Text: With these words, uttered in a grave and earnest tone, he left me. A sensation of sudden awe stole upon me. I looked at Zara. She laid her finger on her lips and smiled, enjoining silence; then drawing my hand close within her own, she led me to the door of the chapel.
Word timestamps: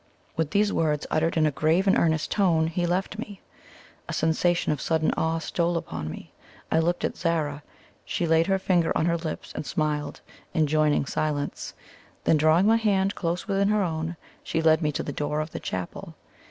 With 0.35 0.49
these 0.49 0.73
words, 0.73 1.05
uttered 1.11 1.37
in 1.37 1.45
a 1.45 1.51
grave 1.51 1.85
and 1.85 1.95
earnest 1.95 2.31
tone, 2.31 2.65
he 2.65 2.87
left 2.87 3.19
me. 3.19 3.39
A 4.09 4.13
sensation 4.13 4.71
of 4.71 4.81
sudden 4.81 5.11
awe 5.15 5.37
stole 5.37 5.77
upon 5.77 6.09
me. 6.09 6.33
I 6.71 6.79
looked 6.79 7.05
at 7.05 7.15
Zara. 7.15 7.61
She 8.03 8.25
laid 8.25 8.47
her 8.47 8.57
finger 8.57 8.91
on 8.97 9.05
her 9.05 9.17
lips 9.17 9.51
and 9.53 9.63
smiled, 9.63 10.21
enjoining 10.55 11.05
silence; 11.05 11.75
then 12.23 12.37
drawing 12.37 12.65
my 12.65 12.77
hand 12.77 13.13
close 13.13 13.47
within 13.47 13.67
her 13.67 13.83
own, 13.83 14.17
she 14.41 14.59
led 14.59 14.81
me 14.81 14.91
to 14.91 15.03
the 15.03 15.13
door 15.13 15.39
of 15.39 15.51
the 15.51 15.59
chapel. 15.59 16.15